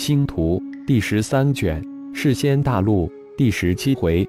[0.00, 4.26] 星图第十三卷，世仙大陆第十七回，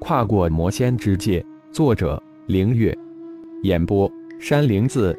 [0.00, 1.46] 跨过魔仙之界。
[1.70, 2.92] 作者：凌月。
[3.62, 5.16] 演播：山灵子。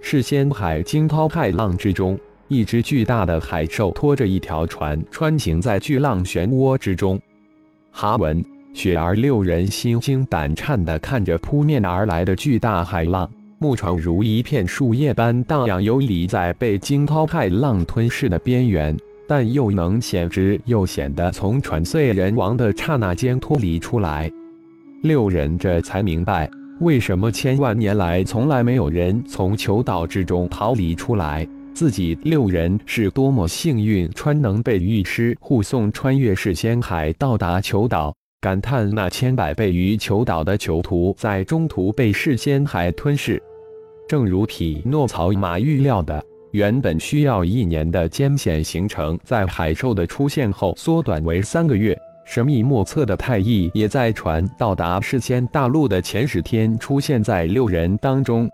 [0.00, 7.16] 世仙海惊涛骇浪之中，一只巨大的海兽拖着一条船，穿行在巨浪漩涡之中。
[7.92, 8.44] 哈文、
[8.74, 13.30] 雪儿六人心惊胆颤地看着扑面而来的巨大海浪。
[13.60, 18.96] 木船如一片树叶般荡漾游离在被惊涛骇浪吞噬的边缘，
[19.34, 24.30] 但又能险之又险地从船碎人亡的刹那间脱离出来。
[25.00, 26.50] 六人这才明白，
[26.80, 31.48] 为什么千万年来从来没有人从囚岛之中逃离出来。
[31.72, 38.14] 自己六人是多么幸运，穿能被御师护送穿越世仙海到达囚岛。
[38.38, 43.42] 感叹那千百倍于囚岛的囚徒在中途被世仙海吞噬。
[44.06, 51.98] 正如匹诺曹马预料的，原本需要一年的艰险行程，在海兽的出现后缩短为三个月。
[52.24, 58.48] 神秘莫测的太一也在船到达世仙大陆的前十天出现在六人当中。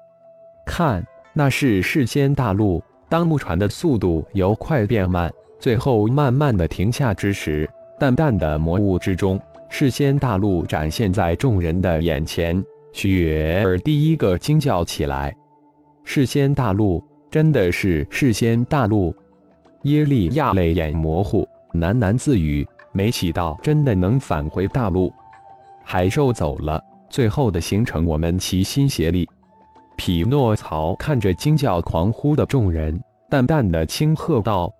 [0.64, 2.82] 看，那是世仙大陆。
[3.08, 12.62] 当木船的速度由快变慢，最后慢慢的停下之时，淡淡的魔雾之中，世仙大陆展现在众人的眼前。
[12.92, 15.34] 雪儿第一个惊叫起来。
[16.04, 19.14] 世仙大陆真的是事先大陆？
[19.82, 25.12] 耶利亚泪眼模糊，喃喃自语：“没想到真的能返回大陆。”
[25.84, 29.28] 海兽走了，最后的行程我们齐心协力。
[29.96, 32.98] 匹诺曹看着惊叫狂呼的众人，
[33.28, 34.72] 淡淡的轻喝道：“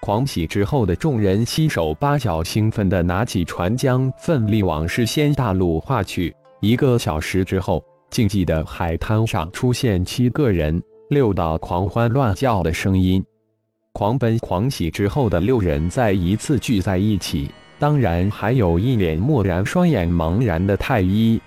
[0.00, 6.34] 狂喜之后的众人七手八脚，兴奋地拿起船桨，奋力往事先大陆划去。
[6.60, 13.20] 一个小时之后。”静寂的海滩上出现七个人，六道狂欢乱叫的声音，
[13.94, 17.50] 狂奔狂喜之后的六人再一次聚在一起。
[17.80, 21.40] 当然，还有一脸漠然、双眼茫然的太一。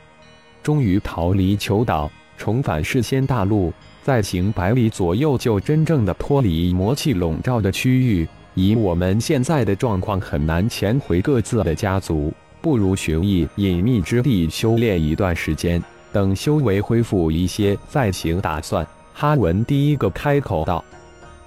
[0.62, 3.72] 终于逃离囚岛，重返世仙大陆，
[4.02, 8.28] 再行百里左右就真正的脱离魔气笼罩的区域。
[8.56, 15.82] 以我们现在的状况，很难潜回各自的家族，不如寻一隐秘之地修炼一段时间。
[16.12, 18.86] 等修为恢复一些再行打算。
[19.14, 20.84] 哈文第一个开口道：“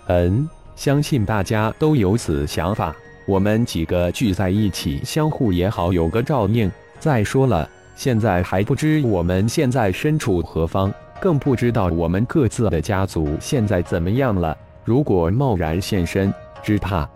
[0.06, 2.94] 嗯，相信大家都有此想法。
[3.26, 6.70] 我们几个聚在一起，相互也好有个照应。
[7.00, 14.56] 再说了，现在还不知我们现在身处何方，更不知道我们各自的家族现在怎么样了。
[14.84, 16.32] 如果贸然现身，
[16.62, 17.06] 只怕……”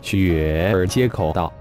[0.00, 1.52] 雪儿接口道：“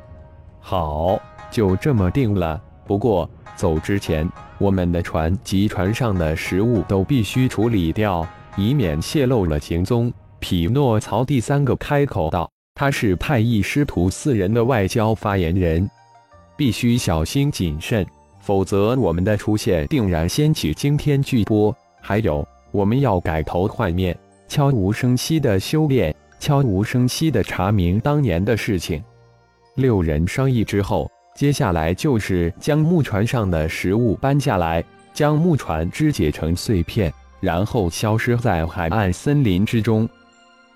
[0.62, 1.19] 好，
[1.50, 2.62] 就这么定了。
[2.85, 8.27] 不过走之前……”我们的船及船上的食物都必须处理掉，
[8.57, 10.11] 以免泄露了行踪。
[10.39, 15.89] 匹诺曹第三个开口道：“他是派一师徒四人的外交发言人，
[16.57, 18.05] 必须小心谨慎，
[18.41, 21.73] 否则我们的出现定然掀起惊天巨波。
[22.01, 24.17] 还有，我们要改头换面，
[24.49, 29.01] 悄无声息的修炼，悄无声息的查明当年的事情。”
[29.75, 31.09] 六人商议之后。
[31.35, 40.07] 接下来就是将木船上的食物搬下来，将木船肢解成碎片，然后消失在海岸森林之中。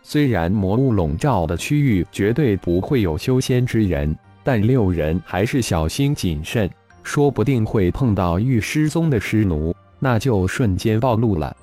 [0.02, 6.70] 虽然魔物笼罩的区域绝对不会有修仙之人，但六人还是小心谨慎，
[7.04, 11.56] 说不定会碰到玉师宗的师奴，那就瞬间暴露了。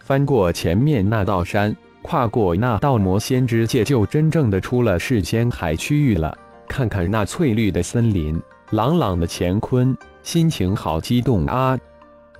[0.00, 6.36] 翻过前面那道山，跨过那道魔仙之界，就真正的出了世仙海区域了。
[6.70, 11.76] 看看那翠绿的森林，朗朗的乾坤，心情好激动啊！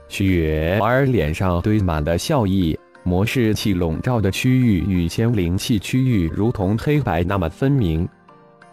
[0.06, 2.78] 雪儿脸上堆满了笑意。
[3.02, 8.08] 魔士气笼罩的区域与仙灵气区域如同黑白那么分明，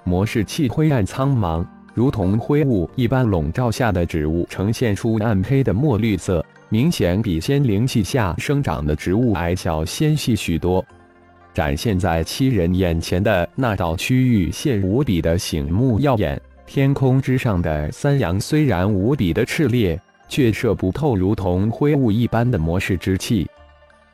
[0.04, 10.86] 魔士气灰暗苍茫，如同灰雾一般笼罩下的植物呈现出暗黑的墨绿色，明显比仙灵气下生长的植物矮小纤细许多。
[11.58, 20.00] 展现在七人眼前的那道区域现无比的醒目耀眼，天空之上的三阳虽然无比的炽烈，
[20.30, 23.48] 却射不透如同灰雾一般的魔式之气。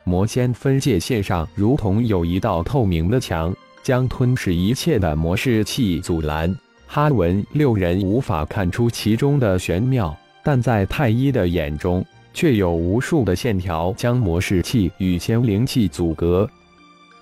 [0.04, 6.56] 魔仙分界线上如同有一道透明的墙，将吞噬一切的魔式气阻拦。
[6.86, 12.02] 哈文六人无法看出其中的玄妙，但在太一的眼中，
[12.32, 16.48] 却有无数的线条将魔式气与仙灵气阻隔。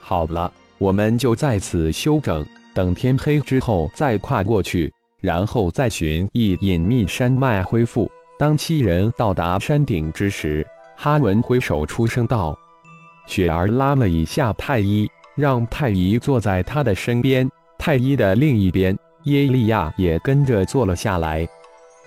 [0.04, 2.44] 好了，我们就在此休整，
[2.74, 8.10] 等天黑之后再跨过去，然后再寻一隐秘山脉恢复。
[8.36, 10.66] 当七人到达山顶之时，
[10.96, 12.58] 哈文挥手出声道
[13.26, 17.48] ：“雪儿拉了一下太一，让太医坐在他的身边。
[17.78, 21.48] 太医的另一边，耶利亚也跟着坐了下来。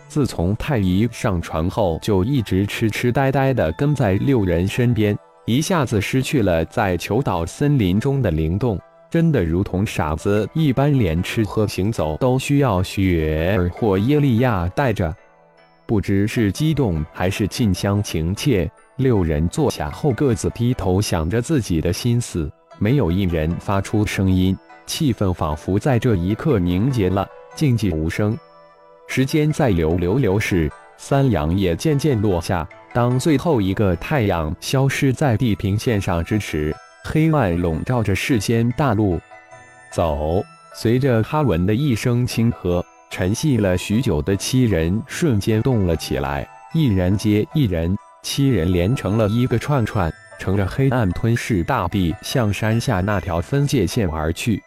[0.10, 8.80] 自从太医上船后，就一直痴痴呆呆地跟在六人身边，一下子失去了在求岛森林中的灵动，
[9.12, 15.16] 真的如同傻子一般，连吃喝行走都需要雪儿或耶利亚带着。
[15.86, 24.58] 不知是激动还是近乡情怯，六人坐下后各自低头想着自己的心思，没有一人发出声音，
[24.88, 28.36] 气氛仿佛在这一刻凝结了，静寂无声。
[29.08, 32.68] 时间在流流流逝，三阳也渐渐落下。
[32.94, 39.20] 当最后一个太阳消失在地平线上之时，黑暗笼罩着世间大陆。
[39.92, 40.44] 走，
[40.74, 42.84] 随着哈文的一声轻喝。
[43.12, 54.62] 沉寂了许久的七人瞬间动了起来，一人接一人，七人连成了一个串串，乘着黑暗吞噬大地，向山下那条分界线而去。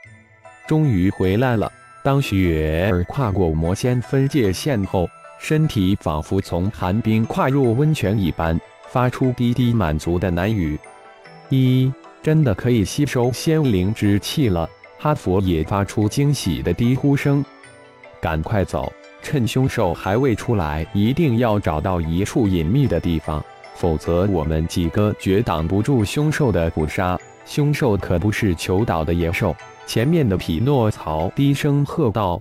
[0.66, 1.70] 终于回来了。
[2.02, 5.06] 当雪儿跨过魔仙分界线后，
[5.38, 10.78] 身体仿佛从寒冰跨入温泉一般，发出低低满足的喃语
[11.48, 11.92] ：“一，
[12.22, 14.68] 真的可以吸收仙灵之气了。”
[14.98, 17.44] 哈佛也发出惊喜的低呼声。
[18.20, 18.92] 赶快走！
[19.22, 23.44] 趁凶兽还未出来，一定要找到一处隐秘的地方，
[23.74, 27.18] 否则我们几个绝挡不住凶兽的捕杀。
[27.44, 29.54] 凶兽可不是求岛的野兽。
[29.86, 32.40] 前面的匹诺曹低声喝道：“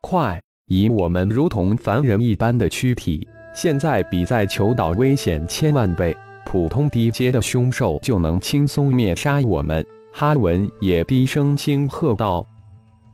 [0.00, 0.40] 快！
[0.70, 6.16] 以我们如同凡人一般的躯体，现在比在求岛危险千万倍。
[6.46, 9.84] 普通低阶的凶兽就能轻松灭杀我们。”
[10.14, 12.46] 哈文也低声轻喝道。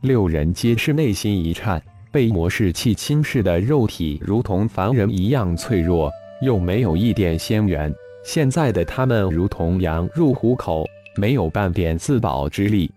[0.01, 1.81] 六人皆是内心一颤，
[2.11, 6.11] 被魔士气侵蚀的肉体如同凡人一样脆弱，
[6.43, 7.91] 又没有一点仙缘。
[8.23, 12.91] 现在的他们如同羊入虎口，没有半点自保之力。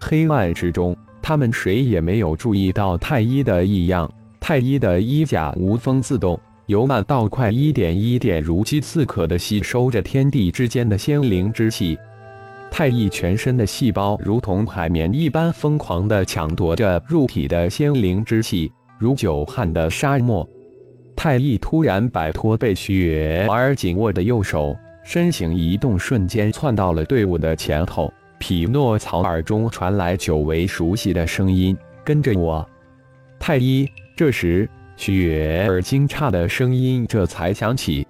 [0.00, 4.10] 黑暗之中，他们谁也没有注意到太医的异样。
[4.40, 11.98] 太医的衣甲无风自动，由慢到快，一点一点如饥似渴地吸收着天地之间的仙灵之气。
[12.70, 20.48] 太一全身的细胞如同海绵一般疯狂地抢夺着入体的仙灵之气，如久旱的沙漠。
[21.16, 28.12] 太一突然摆脱被雪儿紧握的右手，身形一动，瞬间窜到了队伍的前头。
[28.38, 32.66] 匹诺曹耳中传来久违熟悉的声音：“跟着我。”
[33.38, 33.88] 太医。
[34.16, 38.04] 这时，雪儿惊诧的声音这才响起：“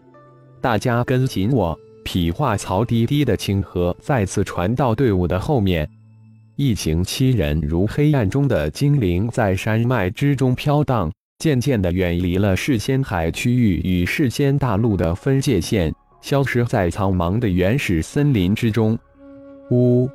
[0.60, 5.86] 大家跟紧我。”匹化曹低低的轻喝再次传到队伍的后面，
[6.56, 18.98] 一行七人如黑暗中的精灵，在山脉之中飘荡，渐渐地远离了世仙海区域与世仙大陆的分界线，消失在苍茫的原始森林之中。
[19.70, 20.08] 呜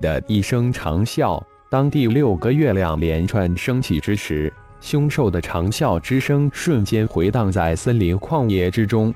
[0.00, 9.12] 的一声长啸，当第六个月亮连串升起之时，凶兽的长啸之声瞬间回荡在森林旷野之中。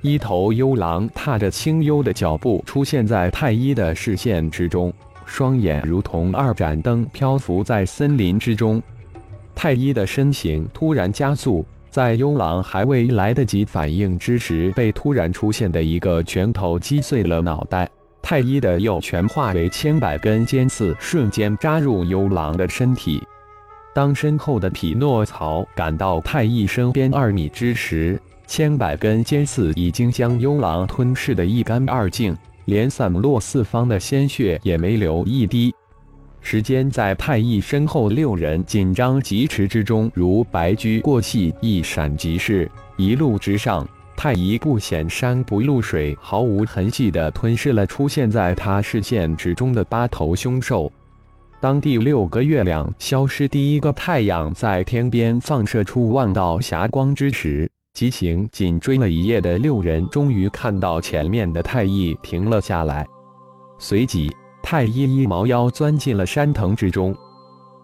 [0.00, 4.92] 一头幽狼踏着清幽的脚步出现在太一的视线之中，
[5.24, 8.82] 双眼如同二盏灯漂浮在森林之中。
[9.54, 17.88] 太一的身形突然加速，在幽狼还未来得及反应之时，被突然出现的一个拳头击碎了脑袋。
[18.24, 23.22] 太一的右拳化为千百根尖刺，瞬间扎入幽狼的身体。
[23.94, 35.74] 当身后的匹诺曹赶到太一身边二米之时，千百根尖刺已经将幽狼吞噬得一干二净，连散落四方的鲜血也没留一滴。
[36.40, 42.70] 时间在太一身后六人紧张疾驰之中，如白驹过隙，一闪即逝。
[42.96, 50.90] 一路直上，太一不显山不露水，毫无痕迹地吞噬了出现在他视线之中的八头凶兽。
[51.60, 57.70] 当第六个月亮消失，第一个太阳在天边放射出万道霞光之时。
[57.94, 63.06] 急行紧追了一夜的六人，终于看到前面的太一停了下来。
[63.78, 67.14] 随即，太一一毛腰钻进了山藤之中，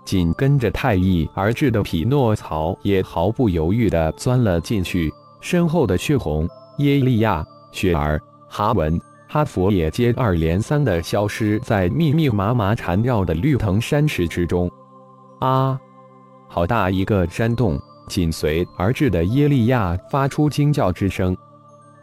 [0.04, 5.12] 紧跟着太一而至的匹诺曹也毫不犹豫地钻了进去。
[5.40, 14.70] 身后的血红、耶利亚、雪儿、哈文、哈佛也接二连三地消失在密密麻麻缠绕的绿藤山石之中。
[15.40, 15.78] 啊！
[16.48, 17.80] 好大一个山洞！
[18.08, 21.36] 紧随而至的耶利亚发出惊叫之声，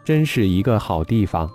[0.02, 1.50] 真是一个好地方。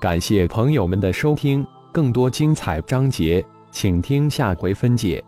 [0.00, 5.22] 感谢朋友们的收听，更多精彩章节，请听下回分解。